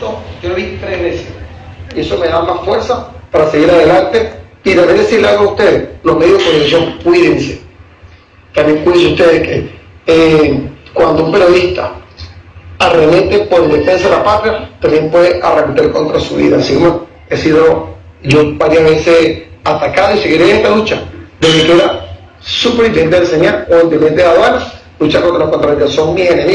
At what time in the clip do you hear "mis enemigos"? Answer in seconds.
26.14-26.46